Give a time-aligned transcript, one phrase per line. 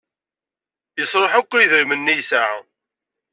[0.99, 2.53] Yesṛuḥ akk idrimen-nni i yesɛa.